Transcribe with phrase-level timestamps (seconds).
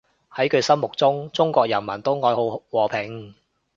[0.33, 3.35] 喺佢心目中，中國人民都愛好和平